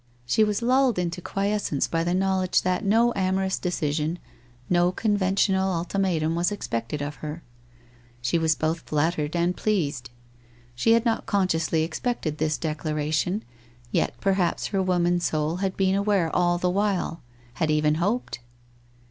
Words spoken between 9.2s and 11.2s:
and pleased. She had